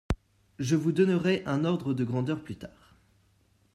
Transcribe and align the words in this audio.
je 0.57 0.75
vous 0.75 0.91
donnerai 0.91 1.43
un 1.45 1.63
ordre 1.63 1.93
de 1.93 2.03
grandeur 2.03 2.41
plus 2.41 2.55
tard 2.57 2.95